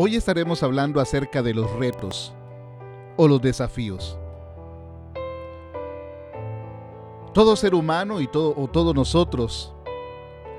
Hoy 0.00 0.14
estaremos 0.14 0.62
hablando 0.62 1.00
acerca 1.00 1.42
de 1.42 1.52
los 1.52 1.68
retos 1.72 2.32
o 3.16 3.26
los 3.26 3.42
desafíos. 3.42 4.16
Todo 7.34 7.56
ser 7.56 7.74
humano 7.74 8.20
y 8.20 8.28
todo, 8.28 8.54
o 8.56 8.68
todos 8.68 8.94
nosotros 8.94 9.74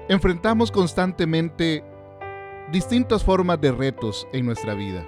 enfrentamos 0.10 0.74
constantemente 0.74 1.86
distintas 2.70 3.24
formas 3.24 3.62
de 3.62 3.72
retos 3.72 4.28
en 4.34 4.46
nuestra 4.46 4.74
vida. 4.74 5.08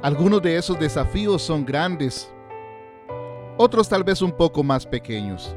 Algunos 0.00 0.40
de 0.40 0.56
esos 0.56 0.78
desafíos 0.78 1.42
son 1.42 1.66
grandes, 1.66 2.32
otros 3.56 3.88
tal 3.88 4.04
vez 4.04 4.22
un 4.22 4.30
poco 4.30 4.62
más 4.62 4.86
pequeños. 4.86 5.52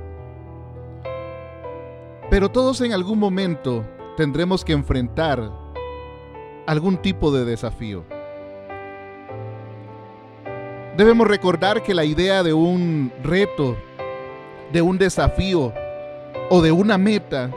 Pero 2.32 2.50
todos 2.50 2.82
en 2.82 2.94
algún 2.94 3.20
momento 3.20 3.86
tendremos 4.18 4.66
que 4.66 4.74
enfrentar 4.74 5.65
algún 6.66 6.98
tipo 6.98 7.32
de 7.32 7.46
desafío. 7.46 8.04
Debemos 10.98 11.28
recordar 11.28 11.84
que 11.84 11.94
la 11.94 12.06
idea 12.06 12.42
de 12.42 12.54
un 12.54 13.12
reto, 13.22 13.76
de 14.72 14.82
un 14.82 14.98
desafío 14.98 15.73
o 16.50 16.62
de 16.62 16.72
una 16.72 16.98
meta 16.98 17.52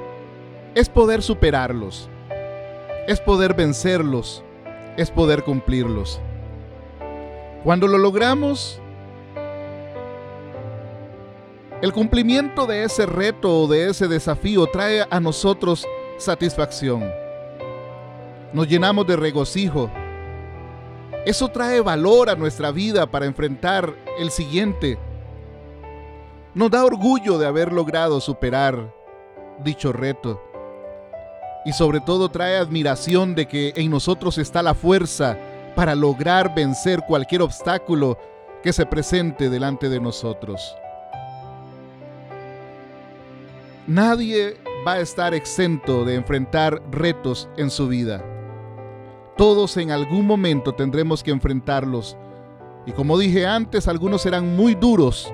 es 0.74 0.88
poder 0.88 1.22
superarlos, 1.22 2.08
es 3.06 3.20
poder 3.20 3.54
vencerlos, 3.54 4.42
es 4.96 5.10
poder 5.10 5.44
cumplirlos. 5.44 6.20
Cuando 7.62 7.86
lo 7.86 7.98
logramos, 7.98 8.80
el 11.80 11.92
cumplimiento 11.92 12.66
de 12.66 12.82
ese 12.82 13.06
reto 13.06 13.62
o 13.62 13.68
de 13.68 13.88
ese 13.88 14.08
desafío 14.08 14.66
trae 14.66 15.06
a 15.08 15.20
nosotros 15.20 15.86
satisfacción 16.18 17.08
nos 18.52 18.68
llenamos 18.68 19.06
de 19.06 19.16
regocijo. 19.16 19.90
Eso 21.26 21.48
trae 21.48 21.80
valor 21.80 22.30
a 22.30 22.36
nuestra 22.36 22.70
vida 22.70 23.10
para 23.10 23.26
enfrentar 23.26 23.94
el 24.18 24.30
siguiente. 24.30 24.98
Nos 26.54 26.70
da 26.70 26.84
orgullo 26.84 27.38
de 27.38 27.46
haber 27.46 27.72
logrado 27.72 28.20
superar 28.20 28.94
dicho 29.62 29.92
reto. 29.92 30.42
Y 31.64 31.72
sobre 31.72 32.00
todo 32.00 32.30
trae 32.30 32.56
admiración 32.56 33.34
de 33.34 33.46
que 33.46 33.72
en 33.76 33.90
nosotros 33.90 34.38
está 34.38 34.62
la 34.62 34.74
fuerza 34.74 35.36
para 35.74 35.94
lograr 35.94 36.54
vencer 36.54 37.02
cualquier 37.06 37.42
obstáculo 37.42 38.18
que 38.62 38.72
se 38.72 38.86
presente 38.86 39.50
delante 39.50 39.88
de 39.88 40.00
nosotros. 40.00 40.74
Nadie 43.86 44.56
va 44.86 44.94
a 44.94 45.00
estar 45.00 45.34
exento 45.34 46.04
de 46.04 46.14
enfrentar 46.14 46.82
retos 46.90 47.48
en 47.56 47.70
su 47.70 47.88
vida. 47.88 48.24
Todos 49.38 49.76
en 49.76 49.92
algún 49.92 50.26
momento 50.26 50.74
tendremos 50.74 51.22
que 51.22 51.30
enfrentarlos. 51.30 52.16
Y 52.86 52.92
como 52.92 53.16
dije 53.16 53.46
antes, 53.46 53.86
algunos 53.86 54.22
serán 54.22 54.56
muy 54.56 54.74
duros. 54.74 55.32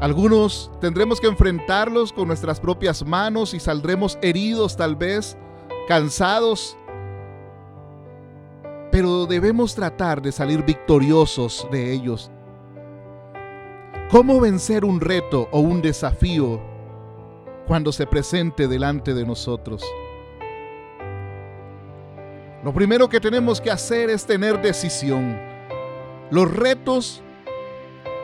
Algunos 0.00 0.70
tendremos 0.80 1.20
que 1.20 1.26
enfrentarlos 1.26 2.14
con 2.14 2.28
nuestras 2.28 2.58
propias 2.58 3.04
manos 3.04 3.52
y 3.52 3.60
saldremos 3.60 4.18
heridos 4.22 4.74
tal 4.74 4.96
vez, 4.96 5.36
cansados. 5.86 6.78
Pero 8.90 9.26
debemos 9.26 9.74
tratar 9.74 10.22
de 10.22 10.32
salir 10.32 10.64
victoriosos 10.64 11.68
de 11.70 11.92
ellos. 11.92 12.30
¿Cómo 14.10 14.40
vencer 14.40 14.86
un 14.86 14.98
reto 14.98 15.46
o 15.52 15.60
un 15.60 15.82
desafío 15.82 16.58
cuando 17.66 17.92
se 17.92 18.06
presente 18.06 18.66
delante 18.66 19.12
de 19.12 19.26
nosotros? 19.26 19.84
Lo 22.62 22.74
primero 22.74 23.08
que 23.08 23.20
tenemos 23.20 23.60
que 23.60 23.70
hacer 23.70 24.10
es 24.10 24.26
tener 24.26 24.60
decisión. 24.60 25.40
Los 26.30 26.50
retos 26.50 27.22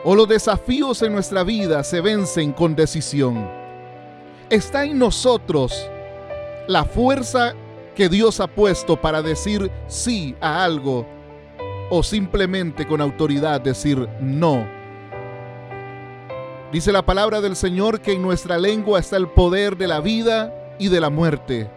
o 0.03 0.15
los 0.15 0.27
desafíos 0.27 1.01
en 1.01 1.13
nuestra 1.13 1.43
vida 1.43 1.83
se 1.83 2.01
vencen 2.01 2.53
con 2.53 2.75
decisión. 2.75 3.49
Está 4.49 4.85
en 4.85 4.99
nosotros 4.99 5.89
la 6.67 6.85
fuerza 6.85 7.53
que 7.95 8.09
Dios 8.09 8.39
ha 8.39 8.47
puesto 8.47 9.01
para 9.01 9.23
decir 9.23 9.71
sí 9.87 10.35
a 10.39 10.63
algo 10.63 11.07
o 11.89 12.03
simplemente 12.03 12.85
con 12.85 13.01
autoridad 13.01 13.59
decir 13.59 14.07
no. 14.21 14.67
Dice 16.71 16.91
la 16.91 17.05
palabra 17.05 17.41
del 17.41 17.55
Señor 17.55 18.01
que 18.01 18.13
en 18.13 18.21
nuestra 18.21 18.59
lengua 18.59 18.99
está 18.99 19.17
el 19.17 19.29
poder 19.29 19.77
de 19.77 19.87
la 19.87 19.99
vida 19.99 20.53
y 20.77 20.89
de 20.89 21.01
la 21.01 21.09
muerte. 21.09 21.69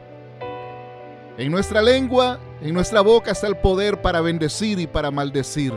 En 1.41 1.51
nuestra 1.51 1.81
lengua 1.81 2.39
en 2.61 2.75
nuestra 2.75 3.01
boca 3.01 3.31
está 3.31 3.47
el 3.47 3.57
poder 3.57 4.03
para 4.03 4.21
bendecir 4.21 4.79
y 4.79 4.87
para 4.87 5.11
maldecir. 5.11 5.73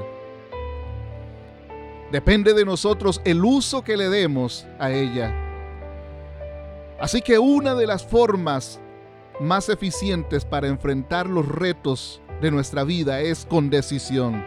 Depende 2.12 2.54
de 2.54 2.66
nosotros 2.66 3.22
el 3.24 3.46
uso 3.46 3.82
que 3.82 3.96
le 3.96 4.10
demos 4.10 4.68
a 4.78 4.92
ella. 4.92 5.34
Así 7.00 7.22
que 7.22 7.40
una 7.40 7.76
de 7.76 7.88
las 7.88 8.06
formas 8.06 8.82
más 9.40 9.70
eficientes 9.70 10.44
para 10.44 10.68
enfrentar 10.68 11.30
los 11.30 11.48
retos 11.48 12.22
de 12.42 12.52
nuestra 12.52 12.84
vida 12.84 13.22
es 13.22 13.46
con 13.46 13.70
decisión. 13.70 14.44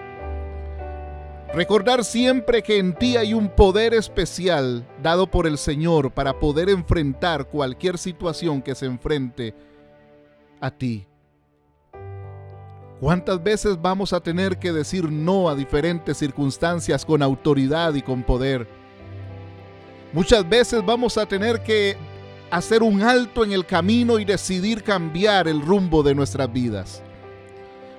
Recordar 1.54 2.04
siempre 2.04 2.62
que 2.62 2.76
en 2.76 2.92
ti 2.92 3.16
hay 3.16 3.32
un 3.32 3.48
poder 3.48 3.94
especial 3.94 4.86
dado 5.02 5.30
por 5.30 5.46
el 5.46 5.56
Señor 5.56 6.10
para 6.10 6.38
poder 6.38 6.68
enfrentar 6.68 7.48
cualquier 7.48 7.96
situación 7.96 8.60
que 8.60 8.74
se 8.74 8.84
enfrente 8.84 9.54
a 10.60 10.70
ti. 10.70 11.06
¿Cuántas 13.00 13.42
veces 13.42 13.80
vamos 13.80 14.12
a 14.12 14.20
tener 14.20 14.58
que 14.58 14.72
decir 14.72 15.10
no 15.10 15.50
a 15.50 15.54
diferentes 15.54 16.16
circunstancias 16.16 17.04
con 17.04 17.22
autoridad 17.22 17.94
y 17.94 18.00
con 18.00 18.22
poder? 18.22 18.66
Muchas 20.12 20.48
veces 20.48 20.84
vamos 20.84 21.18
a 21.18 21.26
tener 21.26 21.62
que 21.62 21.96
hacer 22.50 22.82
un 22.82 23.02
alto 23.02 23.44
en 23.44 23.52
el 23.52 23.66
camino 23.66 24.18
y 24.18 24.24
decidir 24.24 24.82
cambiar 24.82 25.46
el 25.46 25.60
rumbo 25.60 26.02
de 26.02 26.14
nuestras 26.14 26.50
vidas. 26.50 27.02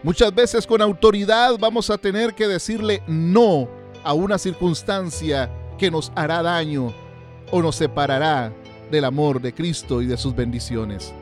Muchas 0.02 0.34
veces 0.34 0.66
con 0.66 0.82
autoridad 0.82 1.58
vamos 1.60 1.90
a 1.90 1.98
tener 1.98 2.34
que 2.34 2.48
decirle 2.48 3.04
no 3.08 3.68
a 4.04 4.14
una 4.14 4.38
circunstancia 4.38 5.52
que 5.78 5.92
nos 5.92 6.12
hará 6.16 6.42
daño 6.42 6.94
o 7.52 7.62
nos 7.62 7.76
separará 7.76 8.52
del 8.90 9.06
amor 9.06 9.42
de 9.42 9.54
Cristo 9.54 10.02
y 10.02 10.06
de 10.06 10.18
sus 10.18 10.36
bendiciones. 10.36 11.14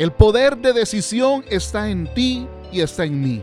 El 0.00 0.12
poder 0.12 0.56
de 0.56 0.72
decisión 0.72 1.44
está 1.50 1.90
en 1.90 2.06
ti 2.14 2.46
y 2.72 2.80
está 2.80 3.04
en 3.04 3.20
mí. 3.20 3.42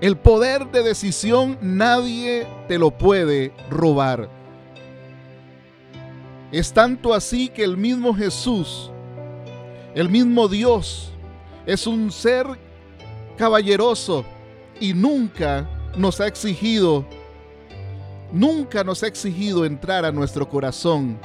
El 0.00 0.16
poder 0.16 0.68
de 0.72 0.82
decisión 0.82 1.56
nadie 1.60 2.44
te 2.66 2.76
lo 2.76 2.90
puede 2.90 3.52
robar. 3.70 4.28
Es 6.50 6.72
tanto 6.72 7.14
así 7.14 7.48
que 7.48 7.62
el 7.62 7.76
mismo 7.76 8.16
Jesús, 8.16 8.90
el 9.94 10.08
mismo 10.08 10.48
Dios, 10.48 11.12
es 11.66 11.86
un 11.86 12.10
ser 12.10 12.48
caballeroso 13.36 14.24
y 14.80 14.92
nunca 14.92 15.70
nos 15.96 16.20
ha 16.20 16.26
exigido, 16.26 17.06
nunca 18.32 18.82
nos 18.82 19.04
ha 19.04 19.06
exigido 19.06 19.64
entrar 19.66 20.04
a 20.04 20.10
nuestro 20.10 20.48
corazón 20.48 21.16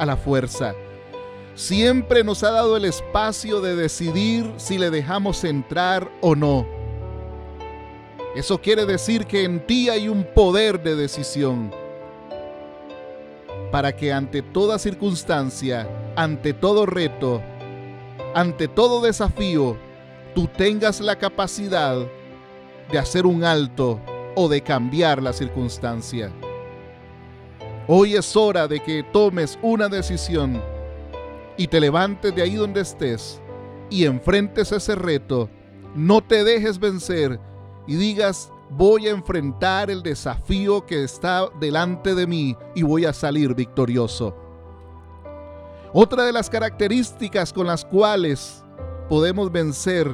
a 0.00 0.04
la 0.04 0.16
fuerza 0.16 0.74
siempre 1.54 2.24
nos 2.24 2.42
ha 2.42 2.50
dado 2.50 2.76
el 2.76 2.84
espacio 2.84 3.60
de 3.60 3.76
decidir 3.76 4.52
si 4.56 4.78
le 4.78 4.90
dejamos 4.90 5.44
entrar 5.44 6.10
o 6.20 6.34
no. 6.34 6.66
Eso 8.34 8.60
quiere 8.60 8.86
decir 8.86 9.26
que 9.26 9.44
en 9.44 9.66
ti 9.66 9.90
hay 9.90 10.08
un 10.08 10.24
poder 10.24 10.82
de 10.82 10.96
decisión 10.96 11.70
para 13.70 13.94
que 13.94 14.12
ante 14.12 14.42
toda 14.42 14.78
circunstancia, 14.78 15.88
ante 16.16 16.54
todo 16.54 16.86
reto, 16.86 17.42
ante 18.34 18.68
todo 18.68 19.02
desafío, 19.02 19.76
tú 20.34 20.46
tengas 20.46 21.00
la 21.00 21.16
capacidad 21.16 21.96
de 22.90 22.98
hacer 22.98 23.26
un 23.26 23.44
alto 23.44 24.00
o 24.34 24.48
de 24.48 24.62
cambiar 24.62 25.22
la 25.22 25.32
circunstancia. 25.32 26.30
Hoy 27.86 28.14
es 28.14 28.36
hora 28.36 28.68
de 28.68 28.80
que 28.80 29.02
tomes 29.02 29.58
una 29.60 29.88
decisión 29.88 30.62
y 31.62 31.68
te 31.68 31.78
levantes 31.78 32.34
de 32.34 32.42
ahí 32.42 32.56
donde 32.56 32.80
estés 32.80 33.40
y 33.88 34.04
enfrentes 34.04 34.72
ese 34.72 34.96
reto, 34.96 35.48
no 35.94 36.20
te 36.20 36.42
dejes 36.42 36.80
vencer 36.80 37.38
y 37.86 37.94
digas, 37.94 38.50
voy 38.70 39.06
a 39.06 39.12
enfrentar 39.12 39.88
el 39.88 40.02
desafío 40.02 40.84
que 40.84 41.04
está 41.04 41.48
delante 41.60 42.16
de 42.16 42.26
mí 42.26 42.56
y 42.74 42.82
voy 42.82 43.04
a 43.04 43.12
salir 43.12 43.54
victorioso. 43.54 44.36
Otra 45.92 46.24
de 46.24 46.32
las 46.32 46.50
características 46.50 47.52
con 47.52 47.68
las 47.68 47.84
cuales 47.84 48.64
podemos 49.08 49.52
vencer 49.52 50.10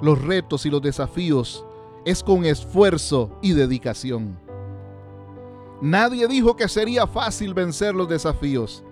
los 0.00 0.20
retos 0.20 0.66
y 0.66 0.70
los 0.70 0.82
desafíos 0.82 1.64
es 2.04 2.20
con 2.24 2.44
esfuerzo 2.44 3.30
y 3.42 3.52
dedicación. 3.52 4.40
Nadie 5.80 6.26
dijo 6.26 6.56
que 6.56 6.66
sería 6.66 7.06
fácil 7.06 7.54
vencer 7.54 7.94
los 7.94 8.08
desafíos. 8.08 8.82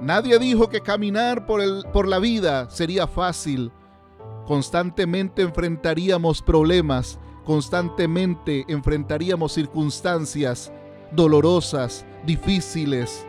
Nadie 0.00 0.38
dijo 0.38 0.68
que 0.68 0.80
caminar 0.80 1.46
por, 1.46 1.60
el, 1.60 1.84
por 1.92 2.06
la 2.06 2.18
vida 2.18 2.68
sería 2.68 3.06
fácil. 3.06 3.72
Constantemente 4.46 5.42
enfrentaríamos 5.42 6.42
problemas, 6.42 7.18
constantemente 7.44 8.64
enfrentaríamos 8.68 9.52
circunstancias 9.52 10.72
dolorosas, 11.12 12.04
difíciles, 12.24 13.26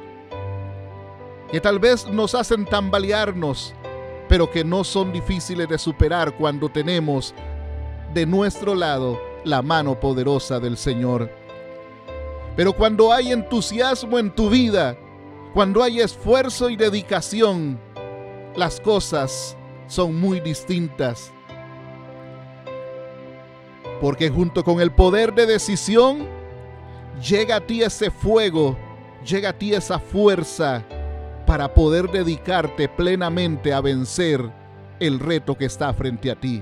que 1.52 1.62
tal 1.62 1.80
vez 1.80 2.08
nos 2.08 2.36
hacen 2.36 2.66
tambalearnos, 2.66 3.74
pero 4.28 4.52
que 4.52 4.66
no 4.66 4.84
son 4.84 5.14
difíciles 5.14 5.70
de 5.70 5.78
superar 5.78 6.36
cuando 6.36 6.70
tenemos 6.70 7.34
de 8.14 8.26
nuestro 8.26 8.76
lado 8.76 9.20
la 9.46 9.62
mano 9.62 10.00
poderosa 10.00 10.60
del 10.60 10.76
Señor. 10.76 11.32
Pero 12.56 12.74
cuando 12.74 13.14
hay 13.14 13.32
entusiasmo 13.32 14.20
en 14.20 14.32
tu 14.32 14.50
vida, 14.50 14.98
cuando 15.58 15.82
hay 15.82 16.02
esfuerzo 16.02 16.70
y 16.70 16.76
dedicación, 16.76 17.80
las 18.56 18.80
cosas 18.80 19.58
son 19.88 20.16
muy 20.16 20.40
distintas. 20.40 21.34
Porque 24.00 24.30
junto 24.30 24.64
con 24.64 24.80
el 24.80 24.92
poder 24.92 25.34
de 25.34 25.48
decisión, 25.48 26.28
llega 27.28 27.56
a 27.56 27.62
ti 27.66 27.82
ese 27.82 28.12
fuego, 28.12 28.78
llega 29.26 29.50
a 29.50 29.58
ti 29.58 29.74
esa 29.74 29.98
fuerza 29.98 30.86
para 31.48 31.74
poder 31.74 32.12
dedicarte 32.12 32.88
plenamente 32.88 33.74
a 33.74 33.82
vencer 33.82 34.54
el 35.00 35.20
reto 35.20 35.58
que 35.58 35.66
está 35.66 35.92
frente 35.92 36.30
a 36.30 36.40
ti. 36.40 36.62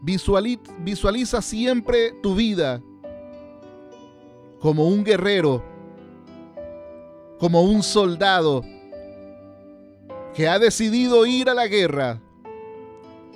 Visualiza 0.00 1.40
siempre 1.40 2.14
tu 2.20 2.34
vida 2.34 2.82
como 4.58 4.88
un 4.88 5.04
guerrero, 5.04 5.73
como 7.38 7.62
un 7.62 7.82
soldado 7.82 8.62
que 10.34 10.48
ha 10.48 10.58
decidido 10.58 11.26
ir 11.26 11.48
a 11.48 11.54
la 11.54 11.66
guerra 11.66 12.20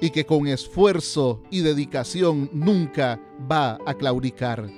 y 0.01 0.11
que 0.11 0.25
con 0.25 0.47
esfuerzo 0.47 1.43
y 1.51 1.61
dedicación 1.61 2.51
nunca 2.53 3.21
va 3.51 3.79
a 3.87 3.95
claudicar. 3.95 4.69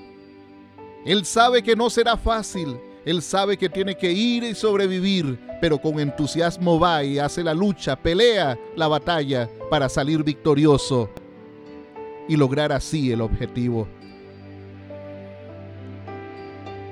Él 1.05 1.25
sabe 1.25 1.63
que 1.63 1.77
no 1.77 1.89
será 1.91 2.17
fácil, 2.17 2.79
él 3.05 3.23
sabe 3.23 3.57
que 3.57 3.69
tiene 3.69 3.97
que 3.97 4.13
ir 4.13 4.45
y 4.45 4.55
sobrevivir, 4.55 5.39
pero 5.61 5.79
con 5.79 5.99
entusiasmo 5.99 6.79
va 6.79 7.03
y 7.03 7.19
hace 7.19 7.43
la 7.43 7.55
lucha, 7.55 7.97
pelea 7.97 8.59
la 8.77 8.89
batalla 8.89 9.49
para 9.71 9.89
salir 9.89 10.23
victorioso 10.23 11.11
y 12.29 12.37
lograr 12.37 12.73
así 12.73 13.11
el 13.11 13.23
objetivo. 13.23 13.89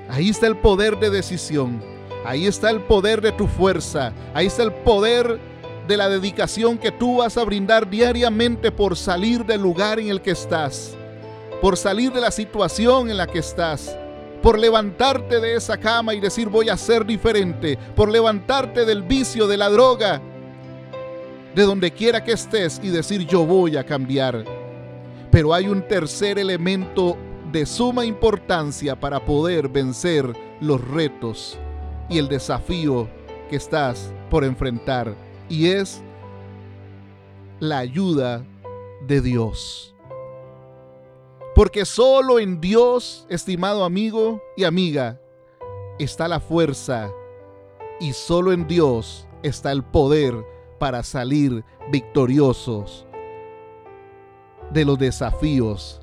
Ahí 0.09 0.29
está 0.29 0.47
el 0.47 0.57
poder 0.57 0.97
de 0.99 1.11
decisión, 1.11 1.79
ahí 2.25 2.47
está 2.47 2.69
el 2.69 2.81
poder 2.81 3.21
de 3.21 3.31
tu 3.31 3.47
fuerza, 3.47 4.13
ahí 4.33 4.47
está 4.47 4.63
el 4.63 4.73
poder 4.73 5.39
de 5.87 5.97
la 5.97 6.09
dedicación 6.09 6.77
que 6.77 6.91
tú 6.91 7.17
vas 7.17 7.37
a 7.37 7.43
brindar 7.43 7.89
diariamente 7.89 8.71
por 8.71 8.95
salir 8.95 9.45
del 9.45 9.61
lugar 9.61 9.99
en 9.99 10.09
el 10.09 10.21
que 10.21 10.31
estás, 10.31 10.95
por 11.61 11.77
salir 11.77 12.11
de 12.11 12.21
la 12.21 12.31
situación 12.31 13.09
en 13.09 13.17
la 13.17 13.27
que 13.27 13.39
estás 13.39 13.97
por 14.41 14.57
levantarte 14.57 15.39
de 15.39 15.55
esa 15.55 15.77
cama 15.77 16.13
y 16.13 16.19
decir 16.19 16.49
voy 16.49 16.69
a 16.69 16.77
ser 16.77 17.05
diferente, 17.05 17.77
por 17.95 18.09
levantarte 18.09 18.85
del 18.85 19.03
vicio 19.03 19.47
de 19.47 19.57
la 19.57 19.69
droga, 19.69 20.21
de 21.55 21.63
donde 21.63 21.91
quiera 21.91 22.23
que 22.23 22.33
estés 22.33 22.79
y 22.81 22.89
decir 22.89 23.25
yo 23.25 23.45
voy 23.45 23.75
a 23.77 23.85
cambiar. 23.85 24.45
Pero 25.31 25.53
hay 25.53 25.67
un 25.67 25.87
tercer 25.87 26.39
elemento 26.39 27.17
de 27.51 27.65
suma 27.65 28.05
importancia 28.05 28.99
para 28.99 29.23
poder 29.23 29.67
vencer 29.67 30.33
los 30.61 30.85
retos 30.87 31.57
y 32.09 32.17
el 32.17 32.27
desafío 32.27 33.07
que 33.49 33.55
estás 33.55 34.13
por 34.29 34.43
enfrentar 34.43 35.15
y 35.47 35.67
es 35.67 36.01
la 37.59 37.79
ayuda 37.79 38.45
de 39.07 39.21
Dios. 39.21 39.95
Porque 41.55 41.85
solo 41.85 42.39
en 42.39 42.61
Dios, 42.61 43.25
estimado 43.29 43.83
amigo 43.83 44.41
y 44.55 44.63
amiga, 44.63 45.19
está 45.97 46.27
la 46.27 46.39
fuerza 46.39 47.11
y 47.99 48.13
solo 48.13 48.53
en 48.53 48.67
Dios 48.67 49.27
está 49.43 49.71
el 49.71 49.83
poder 49.83 50.33
para 50.79 51.03
salir 51.03 51.63
victoriosos 51.91 53.05
de 54.71 54.85
los 54.85 54.97
desafíos 54.97 56.01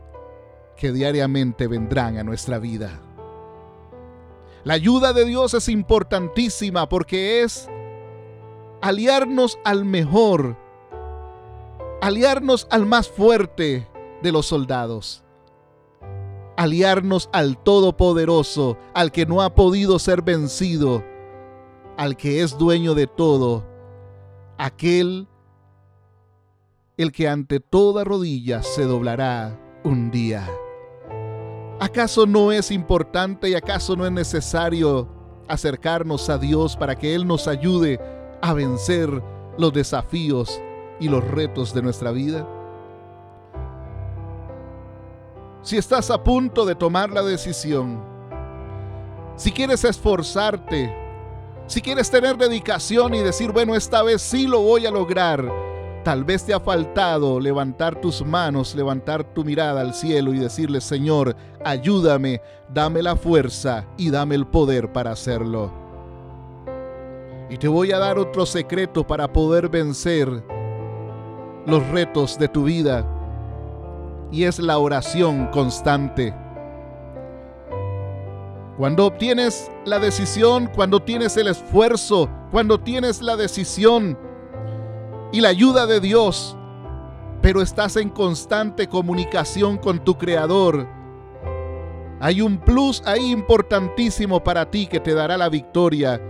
que 0.77 0.93
diariamente 0.93 1.67
vendrán 1.67 2.19
a 2.19 2.25
nuestra 2.25 2.59
vida. 2.59 3.01
La 4.67 4.75
ayuda 4.75 5.13
de 5.13 5.25
Dios 5.25 5.55
es 5.55 5.69
importantísima 5.69 6.89
porque 6.89 7.45
es 7.45 7.71
aliarnos 8.83 9.61
al 9.63 9.85
mejor, 9.85 10.59
aliarnos 12.03 12.67
al 12.71 12.85
más 12.85 13.09
fuerte 13.09 13.89
de 14.23 14.33
los 14.33 14.47
soldados 14.47 15.23
aliarnos 16.57 17.29
al 17.33 17.59
Todopoderoso, 17.63 18.79
al 18.95 19.13
que 19.13 19.27
no 19.27 19.43
ha 19.43 19.55
podido 19.55 19.99
ser 19.99 20.23
vencido, 20.23 21.05
al 21.97 22.17
que 22.17 22.43
es 22.43 22.59
dueño 22.59 22.95
de 22.95 23.07
todo, 23.07 23.65
aquel 24.59 25.29
el 26.97 27.13
que 27.13 27.29
ante 27.29 27.61
toda 27.61 28.05
rodilla 28.05 28.63
se 28.63 28.85
doblará 28.85 29.61
un 29.85 30.11
día. 30.11 30.49
¿Acaso 31.79 32.27
no 32.27 32.53
es 32.53 32.71
importante 32.71 33.49
y 33.49 33.55
acaso 33.55 33.97
no 33.97 34.07
es 34.07 34.13
necesario 34.13 35.09
acercarnos 35.49 36.29
a 36.31 36.39
Dios 36.39 36.77
para 36.77 36.97
que 36.97 37.15
Él 37.15 37.27
nos 37.27 37.47
ayude 37.47 38.01
a 38.41 38.53
vencer 38.53 39.23
los 39.59 39.73
desafíos 39.73 40.61
y 40.99 41.09
los 41.09 41.23
retos 41.23 41.75
de 41.75 41.83
nuestra 41.83 42.11
vida? 42.11 42.47
si 45.67 45.77
estás 45.77 46.13
a 46.13 46.23
punto 46.23 46.65
de 46.65 46.77
tomar 46.77 47.11
la 47.11 47.25
decisión, 47.25 48.01
si 49.35 49.51
quieres 49.51 49.83
esforzarte, 49.83 50.95
si 51.67 51.83
quieres 51.83 52.09
tener 52.09 52.37
dedicación 52.37 53.15
y 53.15 53.19
decir, 53.19 53.51
bueno, 53.51 53.75
esta 53.75 54.05
vez 54.05 54.23
sí 54.23 54.47
lo 54.47 54.61
voy 54.61 54.87
a 54.87 54.93
lograr, 54.93 55.45
tal 56.07 56.23
vez 56.23 56.45
te 56.45 56.55
ha 56.55 56.61
faltado 56.61 57.41
levantar 57.41 58.01
tus 58.01 58.25
manos, 58.25 58.77
levantar 58.77 59.25
tu 59.25 59.43
mirada 59.43 59.81
al 59.81 59.93
cielo 59.93 60.33
y 60.33 60.39
decirle, 60.39 60.81
Señor, 60.81 61.35
ayúdame, 61.65 62.41
dame 62.73 63.03
la 63.03 63.17
fuerza 63.17 63.85
y 63.97 64.09
dame 64.11 64.37
el 64.37 64.47
poder 64.47 64.93
para 64.93 65.11
hacerlo. 65.11 65.73
Y 67.51 67.57
te 67.57 67.67
voy 67.67 67.91
a 67.91 67.99
dar 67.99 68.21
otro 68.21 68.47
secreto 68.47 69.05
para 69.05 69.33
poder 69.33 69.69
vencer 69.69 70.45
los 71.67 71.85
retos 71.89 72.39
de 72.39 72.47
tu 72.47 72.63
vida 72.63 73.05
y 74.31 74.45
es 74.45 74.61
la 74.61 74.79
oración 74.79 75.49
constante. 75.49 76.33
Cuando 78.79 79.07
obtienes 79.07 79.73
la 79.85 79.99
decisión, 79.99 80.71
cuando 80.73 81.03
tienes 81.03 81.37
el 81.37 81.49
esfuerzo, 81.49 82.31
cuando 82.53 82.79
tienes 82.79 83.21
la 83.23 83.37
decisión 83.37 84.17
y 85.33 85.41
la 85.41 85.49
ayuda 85.49 85.87
de 85.87 86.01
Dios, 86.01 86.57
pero 87.43 87.63
estás 87.63 87.97
en 87.97 88.11
constante 88.11 88.89
comunicación 88.89 89.79
con 89.79 90.05
tu 90.05 90.17
Creador, 90.17 90.87
hay 92.19 92.41
un 92.41 92.59
plus 92.59 93.03
ahí 93.05 93.31
importantísimo 93.31 94.43
para 94.43 94.71
ti 94.71 94.87
que 94.87 95.01
te 95.01 95.13
dará 95.13 95.37
la 95.37 95.51
victoria. 95.51 96.21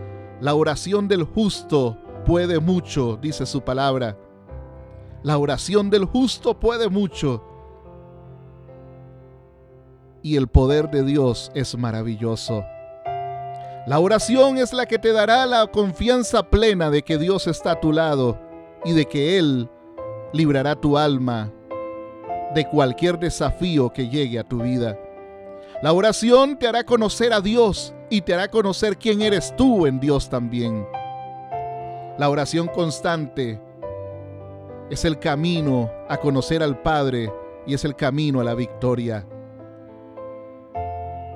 La 0.41 0.55
oración 0.55 1.07
del 1.07 1.23
justo 1.23 1.97
puede 2.25 2.59
mucho, 2.59 3.17
dice 3.17 3.47
su 3.47 3.63
palabra. 3.63 4.19
La 5.23 5.39
oración 5.39 5.89
del 5.89 6.05
justo 6.05 6.59
puede 6.59 6.89
mucho 6.89 7.45
y 10.23 10.37
el 10.37 10.49
poder 10.49 10.91
de 10.91 11.05
Dios 11.05 11.53
es 11.55 11.79
maravilloso. 11.79 12.65
La 13.87 14.01
oración 14.01 14.59
es 14.59 14.73
la 14.73 14.87
que 14.87 14.99
te 14.99 15.13
dará 15.13 15.47
la 15.47 15.69
confianza 15.69 16.51
plena 16.51 16.91
de 16.91 17.03
que 17.03 17.17
Dios 17.17 17.47
está 17.47 17.73
a 17.73 17.81
tu 17.81 17.93
lado 17.93 18.46
y 18.87 18.93
de 18.93 19.05
que 19.05 19.37
Él 19.39 19.69
librará 20.33 20.77
tu 20.77 20.97
alma 20.97 21.53
de 22.55 22.67
cualquier 22.69 23.19
desafío 23.19 23.93
que 23.93 24.09
llegue 24.09 24.39
a 24.39 24.45
tu 24.45 24.63
vida. 24.63 24.99
La 25.83 25.93
oración 25.93 26.57
te 26.59 26.69
hará 26.69 26.85
conocer 26.85 27.33
a 27.33 27.41
Dios 27.41 27.93
y 28.09 28.23
te 28.23 28.33
hará 28.33 28.49
conocer 28.49 28.97
quién 28.97 29.21
eres 29.21 29.55
tú 29.57 29.87
en 29.87 30.01
Dios 30.01 30.31
también. 30.31 30.87
La 32.17 32.31
oración 32.31 32.69
constante 32.69 33.61
es 34.89 35.05
el 35.05 35.19
camino 35.19 35.91
a 36.09 36.17
conocer 36.17 36.63
al 36.63 36.81
Padre 36.81 37.31
y 37.67 37.75
es 37.75 37.85
el 37.85 37.97
camino 37.97 38.41
a 38.41 38.45
la 38.45 38.55
victoria. 38.55 39.27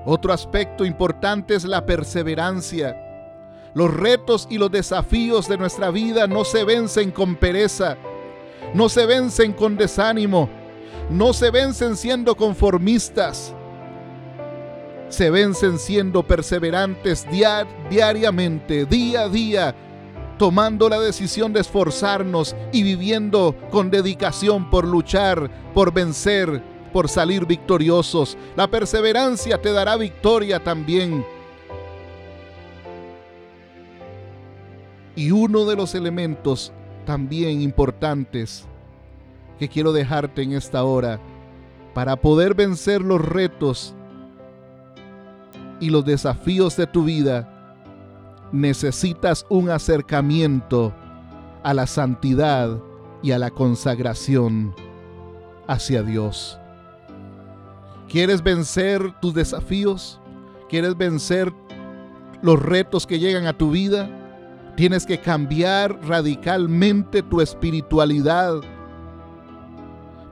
Otro 0.07 0.33
aspecto 0.33 0.85
importante 0.85 1.55
es 1.55 1.65
la 1.65 1.85
perseverancia. 1.85 3.10
Los 3.75 3.93
retos 3.95 4.47
y 4.51 4.59
los 4.59 4.71
desafíos 4.71 5.49
de 5.49 5.57
nuestra 5.57 5.91
vida 5.91 6.27
no 6.27 6.45
se 6.45 6.65
vencen 6.65 7.11
con 7.13 7.37
pereza, 7.37 7.97
no 8.75 8.89
se 8.89 9.07
vencen 9.07 9.53
con 9.53 9.77
desánimo, 9.77 10.49
no 11.09 11.33
se 11.33 11.51
vencen 11.51 11.97
siendo 11.97 12.37
conformistas. 12.37 13.55
se 15.09 15.29
vencen 15.29 15.79
siendo 15.79 16.23
perseverantes 16.23 17.27
diariamente, 17.91 18.87
día 18.87 19.23
a 19.23 19.29
día, 19.29 19.75
tomando 20.39 20.89
la 20.89 21.01
decisión 21.01 21.53
de 21.53 21.61
esforzarnos 21.61 22.55
y 22.73 22.85
viviendo 22.85 23.57
con 23.71 23.91
dedicación 23.91 24.71
por 24.71 24.87
luchar, 24.87 25.51
por 25.75 25.93
vencer, 25.93 26.63
por 26.93 27.09
salir 27.09 27.45
victoriosos. 27.45 28.39
La 28.57 28.69
perseverancia 28.69 29.61
te 29.61 29.73
dará 29.73 29.97
victoria 29.97 30.63
también. 30.63 31.27
Y 35.21 35.33
uno 35.33 35.67
de 35.67 35.77
los 35.77 35.95
elementos 35.95 36.73
también 37.05 37.61
importantes 37.61 38.65
que 39.59 39.69
quiero 39.69 39.93
dejarte 39.93 40.41
en 40.41 40.55
esta 40.55 40.83
hora 40.83 41.21
para 41.93 42.17
poder 42.17 42.55
vencer 42.55 43.03
los 43.03 43.23
retos 43.23 43.95
y 45.79 45.91
los 45.91 46.07
desafíos 46.07 46.75
de 46.79 46.87
tu 46.87 47.05
vida, 47.05 47.77
necesitas 48.51 49.45
un 49.51 49.69
acercamiento 49.69 50.95
a 51.65 51.75
la 51.75 51.87
santidad 51.87 52.81
y 53.23 53.33
a 53.33 53.39
la 53.39 53.51
consagración 53.51 54.75
hacia 55.67 56.03
Dios. 56.03 56.59
¿Quieres 58.09 58.43
vencer 58.43 59.21
tus 59.21 59.35
desafíos? 59.35 60.19
¿Quieres 60.71 60.97
vencer 60.97 61.53
los 62.41 62.59
retos 62.59 63.07
que 63.07 63.19
llegan 63.19 63.47
a 63.47 63.53
tu 63.53 63.71
vida? 63.71 64.17
Tienes 64.81 65.05
que 65.05 65.19
cambiar 65.19 66.01
radicalmente 66.09 67.23
tu 67.23 67.43
espiritualidad. 67.43 68.63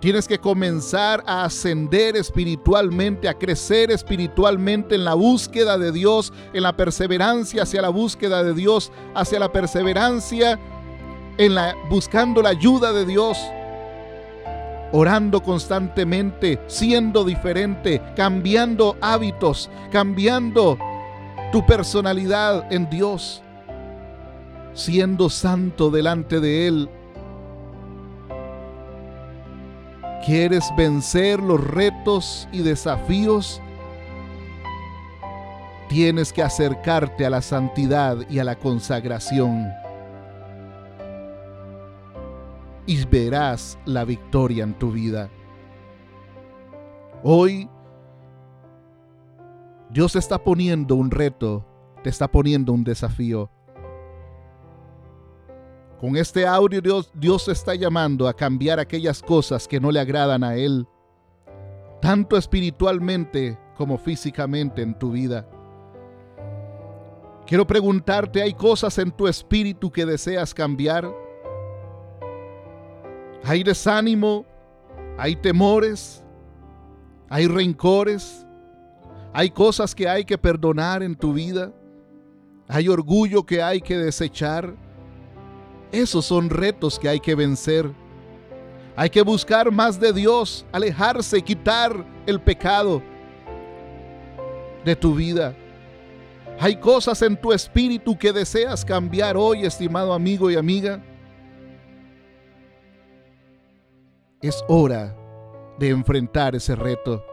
Tienes 0.00 0.26
que 0.26 0.38
comenzar 0.38 1.22
a 1.26 1.44
ascender 1.44 2.16
espiritualmente, 2.16 3.28
a 3.28 3.34
crecer 3.34 3.90
espiritualmente 3.90 4.94
en 4.94 5.04
la 5.04 5.12
búsqueda 5.12 5.76
de 5.76 5.92
Dios, 5.92 6.32
en 6.54 6.62
la 6.62 6.74
perseverancia 6.74 7.64
hacia 7.64 7.82
la 7.82 7.90
búsqueda 7.90 8.42
de 8.42 8.54
Dios, 8.54 8.90
hacia 9.14 9.38
la 9.38 9.52
perseverancia 9.52 10.58
en 11.36 11.54
la 11.54 11.74
buscando 11.90 12.40
la 12.40 12.48
ayuda 12.48 12.94
de 12.94 13.04
Dios 13.04 13.36
orando 14.92 15.42
constantemente, 15.42 16.58
siendo 16.68 17.22
diferente, 17.22 18.00
cambiando 18.16 18.96
hábitos, 19.02 19.68
cambiando 19.92 20.78
tu 21.52 21.66
personalidad 21.66 22.72
en 22.72 22.88
Dios, 22.88 23.42
siendo 24.78 25.28
santo 25.28 25.90
delante 25.90 26.38
de 26.38 26.68
Él. 26.68 26.88
¿Quieres 30.24 30.70
vencer 30.76 31.40
los 31.40 31.62
retos 31.62 32.48
y 32.52 32.62
desafíos? 32.62 33.60
Tienes 35.88 36.32
que 36.32 36.42
acercarte 36.42 37.26
a 37.26 37.30
la 37.30 37.42
santidad 37.42 38.18
y 38.30 38.38
a 38.38 38.44
la 38.44 38.56
consagración. 38.56 39.66
y 42.88 43.04
verás 43.04 43.78
la 43.84 44.06
victoria 44.06 44.64
en 44.64 44.72
tu 44.72 44.90
vida. 44.90 45.28
Hoy 47.22 47.68
Dios 49.90 50.16
está 50.16 50.42
poniendo 50.42 50.94
un 50.94 51.10
reto, 51.10 51.66
te 52.02 52.08
está 52.08 52.28
poniendo 52.28 52.72
un 52.72 52.84
desafío. 52.84 53.50
Con 56.00 56.16
este 56.16 56.46
audio 56.46 56.80
Dios, 56.80 57.10
Dios 57.12 57.48
está 57.48 57.74
llamando 57.74 58.28
a 58.28 58.34
cambiar 58.34 58.78
aquellas 58.78 59.20
cosas 59.20 59.66
que 59.66 59.80
no 59.80 59.90
le 59.90 59.98
agradan 59.98 60.44
a 60.44 60.54
Él, 60.54 60.86
tanto 62.00 62.36
espiritualmente 62.36 63.58
como 63.76 63.98
físicamente 63.98 64.80
en 64.82 64.96
tu 64.96 65.10
vida. 65.10 65.48
Quiero 67.46 67.66
preguntarte, 67.66 68.42
¿hay 68.42 68.54
cosas 68.54 68.96
en 68.98 69.10
tu 69.10 69.26
espíritu 69.26 69.90
que 69.90 70.06
deseas 70.06 70.54
cambiar? 70.54 71.12
Hay 73.42 73.64
desánimo, 73.64 74.46
hay 75.16 75.34
temores, 75.34 76.22
hay 77.28 77.48
rencores, 77.48 78.46
hay 79.32 79.50
cosas 79.50 79.96
que 79.96 80.08
hay 80.08 80.24
que 80.24 80.38
perdonar 80.38 81.02
en 81.02 81.16
tu 81.16 81.32
vida, 81.32 81.72
hay 82.68 82.88
orgullo 82.88 83.44
que 83.44 83.62
hay 83.62 83.80
que 83.80 83.96
desechar. 83.96 84.76
Esos 85.92 86.26
son 86.26 86.50
retos 86.50 86.98
que 86.98 87.08
hay 87.08 87.20
que 87.20 87.34
vencer. 87.34 87.90
Hay 88.96 89.10
que 89.10 89.22
buscar 89.22 89.70
más 89.70 89.98
de 89.98 90.12
Dios, 90.12 90.66
alejarse, 90.72 91.40
quitar 91.40 92.04
el 92.26 92.40
pecado 92.40 93.00
de 94.84 94.96
tu 94.96 95.14
vida. 95.14 95.54
Hay 96.58 96.76
cosas 96.76 97.22
en 97.22 97.40
tu 97.40 97.52
espíritu 97.52 98.18
que 98.18 98.32
deseas 98.32 98.84
cambiar 98.84 99.36
hoy, 99.36 99.64
estimado 99.64 100.12
amigo 100.12 100.50
y 100.50 100.56
amiga. 100.56 101.00
es 104.40 104.64
hora 104.68 105.16
de 105.78 105.90
enfrentar 105.90 106.54
ese 106.54 106.76
reto. 106.76 107.24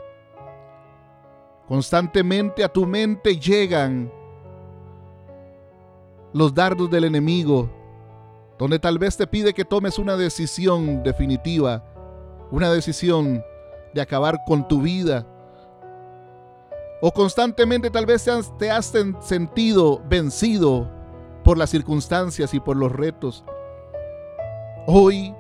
Constantemente 1.68 2.64
a 2.64 2.70
tu 2.70 2.86
mente 2.86 3.38
llegan 3.38 4.12
los 6.34 6.54
dardos 6.54 6.90
del 6.90 7.06
enemigo, 7.06 7.70
donde 8.58 8.80
tal 8.80 8.98
vez 8.98 9.18
te 9.18 9.28
pide 9.28 9.54
que 9.54 9.66
tomes 9.66 10.00
una 10.00 10.16
decisión 10.16 11.04
definitiva, 11.04 11.84
una 12.52 12.72
decisión 12.72 13.44
de 13.94 14.02
acabar 14.02 14.40
con 14.46 14.68
tu 14.68 14.82
vida. 14.82 15.26
O 17.02 17.12
constantemente 17.12 17.90
tal 17.90 18.06
vez 18.06 18.26
te 18.58 18.72
has, 18.72 18.94
sentido 19.22 20.02
vencido 20.08 20.90
por 21.44 21.58
las 21.58 21.70
circunstancias 21.70 22.54
y 22.54 22.60
por 22.60 22.78
los 22.78 22.92
retos. 22.92 23.44
Hoy 24.88 25.36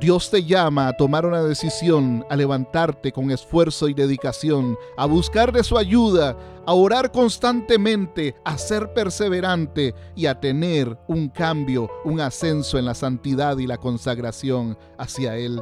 Dios 0.00 0.30
te 0.30 0.42
llama 0.42 0.88
a 0.88 0.96
tomar 0.96 1.26
una 1.26 1.42
decisión, 1.42 2.24
a 2.30 2.36
levantarte 2.36 3.12
con 3.12 3.30
esfuerzo 3.30 3.86
y 3.86 3.92
dedicación, 3.92 4.78
a 4.96 5.04
buscar 5.04 5.52
de 5.52 5.62
su 5.62 5.76
ayuda, 5.76 6.38
a 6.64 6.72
orar 6.72 7.12
constantemente, 7.12 8.34
a 8.42 8.56
ser 8.56 8.94
perseverante 8.94 9.94
y 10.16 10.24
a 10.24 10.40
tener 10.40 10.98
un 11.06 11.28
cambio, 11.28 11.90
un 12.06 12.18
ascenso 12.18 12.78
en 12.78 12.86
la 12.86 12.94
santidad 12.94 13.58
y 13.58 13.66
la 13.66 13.76
consagración 13.76 14.78
hacia 14.96 15.36
Él. 15.36 15.60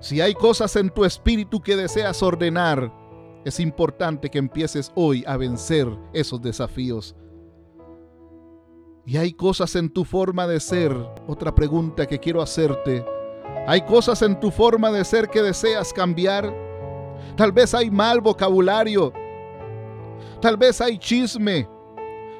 Si 0.00 0.20
hay 0.20 0.34
cosas 0.34 0.74
en 0.74 0.90
tu 0.90 1.04
espíritu 1.04 1.60
que 1.60 1.76
deseas 1.76 2.24
ordenar, 2.24 2.92
es 3.44 3.60
importante 3.60 4.30
que 4.30 4.38
empieces 4.38 4.90
hoy 4.96 5.22
a 5.28 5.36
vencer 5.36 5.86
esos 6.12 6.42
desafíos. 6.42 7.14
Y 9.08 9.16
hay 9.18 9.32
cosas 9.34 9.76
en 9.76 9.88
tu 9.88 10.04
forma 10.04 10.48
de 10.48 10.58
ser. 10.58 10.92
Otra 11.28 11.54
pregunta 11.54 12.06
que 12.06 12.18
quiero 12.18 12.42
hacerte. 12.42 13.04
Hay 13.68 13.82
cosas 13.82 14.20
en 14.22 14.40
tu 14.40 14.50
forma 14.50 14.90
de 14.90 15.04
ser 15.04 15.28
que 15.28 15.42
deseas 15.42 15.92
cambiar. 15.92 16.52
Tal 17.36 17.52
vez 17.52 17.72
hay 17.72 17.88
mal 17.88 18.20
vocabulario. 18.20 19.12
Tal 20.40 20.56
vez 20.56 20.80
hay 20.80 20.98
chisme. 20.98 21.68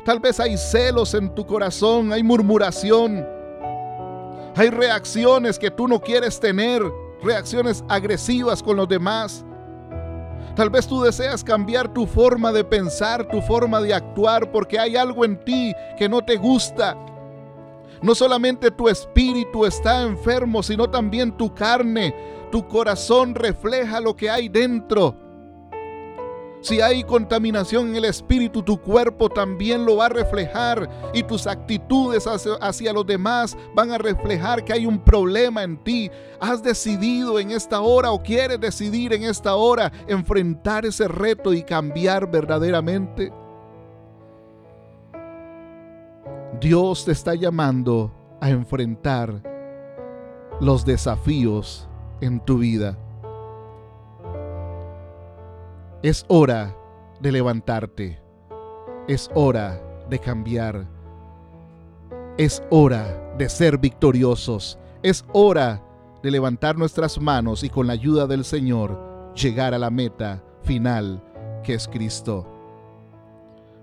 Tal 0.04 0.18
vez 0.18 0.40
hay 0.40 0.56
celos 0.56 1.14
en 1.14 1.32
tu 1.36 1.46
corazón. 1.46 2.12
Hay 2.12 2.24
murmuración. 2.24 3.24
Hay 4.56 4.70
reacciones 4.70 5.60
que 5.60 5.70
tú 5.70 5.86
no 5.86 6.00
quieres 6.00 6.40
tener. 6.40 6.82
Reacciones 7.22 7.84
agresivas 7.88 8.60
con 8.60 8.76
los 8.76 8.88
demás. 8.88 9.44
Tal 10.56 10.70
vez 10.70 10.86
tú 10.86 11.02
deseas 11.02 11.44
cambiar 11.44 11.92
tu 11.92 12.06
forma 12.06 12.50
de 12.50 12.64
pensar, 12.64 13.28
tu 13.28 13.42
forma 13.42 13.78
de 13.82 13.92
actuar, 13.92 14.50
porque 14.50 14.78
hay 14.78 14.96
algo 14.96 15.22
en 15.26 15.38
ti 15.44 15.74
que 15.98 16.08
no 16.08 16.22
te 16.22 16.36
gusta. 16.36 16.96
No 18.00 18.14
solamente 18.14 18.70
tu 18.70 18.88
espíritu 18.88 19.66
está 19.66 20.02
enfermo, 20.02 20.62
sino 20.62 20.88
también 20.88 21.36
tu 21.36 21.54
carne. 21.54 22.14
Tu 22.50 22.66
corazón 22.66 23.34
refleja 23.34 24.00
lo 24.00 24.16
que 24.16 24.30
hay 24.30 24.48
dentro. 24.48 25.14
Si 26.66 26.80
hay 26.80 27.04
contaminación 27.04 27.90
en 27.90 27.94
el 27.94 28.06
espíritu, 28.06 28.60
tu 28.60 28.76
cuerpo 28.76 29.28
también 29.28 29.86
lo 29.86 29.98
va 29.98 30.06
a 30.06 30.08
reflejar 30.08 30.90
y 31.14 31.22
tus 31.22 31.46
actitudes 31.46 32.26
hacia, 32.26 32.92
los 32.92 33.06
demás 33.06 33.56
van 33.72 33.92
a 33.92 33.98
reflejar 33.98 34.64
que 34.64 34.72
hay 34.72 34.84
un 34.84 34.98
problema 34.98 35.62
en 35.62 35.76
ti. 35.76 36.10
¿Has 36.40 36.64
decidido 36.64 37.38
en 37.38 37.52
esta 37.52 37.82
hora 37.82 38.10
o 38.10 38.20
quieres 38.20 38.58
decidir 38.58 39.12
en 39.12 39.22
esta 39.22 39.54
hora 39.54 39.92
enfrentar 40.08 40.84
ese 40.84 41.06
reto 41.06 41.54
y 41.54 41.62
cambiar 41.62 42.28
verdaderamente? 42.28 43.32
Dios 46.60 47.04
te 47.04 47.12
está 47.12 47.36
llamando 47.36 48.12
a 48.40 48.50
enfrentar 48.50 49.40
los 50.60 50.84
desafíos 50.84 51.88
en 52.20 52.40
tu 52.40 52.58
vida. 52.58 52.98
Es 56.06 56.24
hora 56.28 56.72
de 57.20 57.32
levantarte. 57.32 58.20
Es 59.08 59.28
hora 59.34 59.82
de 60.08 60.20
cambiar. 60.20 60.86
Es 62.38 62.62
hora 62.70 63.34
de 63.36 63.48
ser 63.48 63.76
victoriosos. 63.76 64.78
Es 65.02 65.24
hora 65.32 65.82
de 66.22 66.30
levantar 66.30 66.78
nuestras 66.78 67.20
manos 67.20 67.64
y 67.64 67.70
con 67.70 67.88
la 67.88 67.94
ayuda 67.94 68.28
del 68.28 68.44
Señor 68.44 69.32
llegar 69.34 69.74
a 69.74 69.80
la 69.80 69.90
meta 69.90 70.44
final, 70.62 71.20
que 71.64 71.74
es 71.74 71.88
Cristo. 71.88 72.46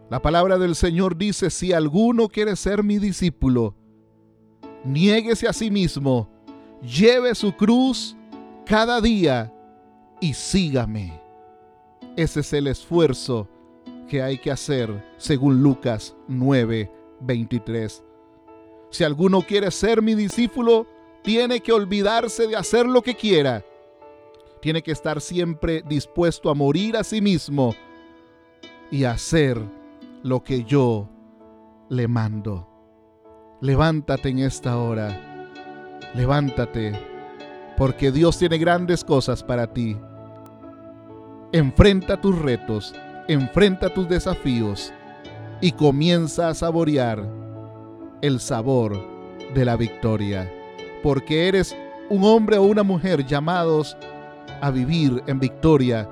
La 0.10 0.22
palabra 0.22 0.58
del 0.58 0.76
Señor 0.76 1.18
dice, 1.18 1.50
si 1.50 1.74
alguno 1.74 2.30
quiere 2.30 2.56
ser 2.56 2.84
mi 2.84 3.00
discípulo, 3.00 3.76
niéguese 4.86 5.46
a 5.46 5.52
sí 5.52 5.70
mismo, 5.70 6.30
lleve 6.82 7.36
su 7.36 7.54
cruz 7.54 8.16
cada 8.66 9.02
día 9.02 9.54
y 10.22 10.34
sígame. 10.34 11.23
Ese 12.16 12.42
es 12.42 12.54
el 12.54 12.68
esfuerzo 12.68 13.48
que 14.08 14.22
hay 14.22 14.38
que 14.38 14.52
hacer 14.52 15.04
según 15.18 15.64
Lucas 15.64 16.16
9, 16.28 16.92
23. 17.22 18.04
Si 18.92 19.04
alguno 19.04 19.42
quiere 19.42 19.72
ser 19.72 20.04
mi 20.04 20.14
discípulo, 20.14 20.86
tiene 21.24 21.62
que 21.62 21.72
olvidarse 21.72 22.48
de 22.48 22.56
hacer 22.56 22.86
lo 22.86 23.02
que 23.02 23.16
quiera. 23.16 23.66
Tiene 24.62 24.84
que 24.84 24.92
estar 24.92 25.20
siempre 25.22 25.84
dispuesto 25.88 26.52
a 26.52 26.54
morir 26.54 26.96
a 26.98 27.04
sí 27.04 27.20
mismo 27.20 27.74
y 28.92 29.06
hacer 29.06 29.60
lo 30.22 30.44
que 30.44 30.64
yo 30.64 31.10
le 31.90 32.08
mando. 32.08 32.70
Levántate 33.60 34.30
en 34.30 34.40
esta 34.40 34.78
hora. 34.78 35.50
Levántate, 36.14 36.94
porque 37.76 38.12
Dios 38.12 38.38
tiene 38.38 38.60
grandes 38.60 39.04
cosas 39.04 39.42
para 39.42 39.74
ti. 39.74 39.98
Enfrenta 41.56 42.20
tus 42.20 42.40
retos, 42.40 42.96
enfrenta 43.28 43.94
tus 43.94 44.10
desafíos 44.10 44.92
y 45.62 45.72
comienza 45.72 46.50
a 46.50 46.56
saborear 46.56 47.30
el 48.24 48.40
sabor 48.40 49.00
de 49.54 49.64
la 49.64 49.76
victoria, 49.76 50.52
porque 51.04 51.48
eres 51.48 51.78
un 52.10 52.24
hombre 52.24 52.58
o 52.58 52.64
una 52.64 52.82
mujer 52.82 53.24
llamados 53.24 53.96
a 54.62 54.72
vivir 54.72 55.22
en 55.28 55.40
victoria, 55.40 56.10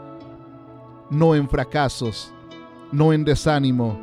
no 1.10 1.33
en 1.33 1.50
fracasos, 1.50 2.31
no 2.91 3.12
en 3.12 3.25
desánimo, 3.25 4.00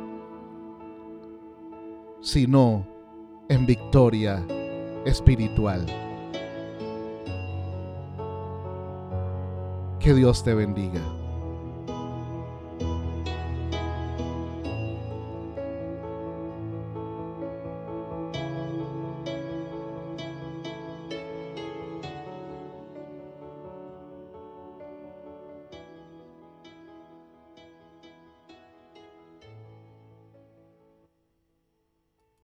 sino 2.19 2.85
en 3.47 3.65
victoria 3.65 4.45
espiritual. 5.05 5.85
Que 10.01 10.13
Dios 10.13 10.43
te 10.43 10.53
bendiga. 10.53 11.18